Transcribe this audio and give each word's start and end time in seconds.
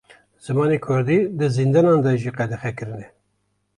Zimanê 0.45 0.77
Kurdî, 0.85 1.17
di 1.37 1.47
zindanan 1.55 1.99
de 2.05 2.11
jî 2.21 2.31
qedexe 2.37 2.71
kirine 2.77 3.07